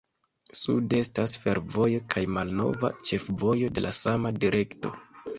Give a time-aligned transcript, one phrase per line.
[0.59, 4.93] Sude estas fervojo kaj malnova ĉefvojo je la sama direkto.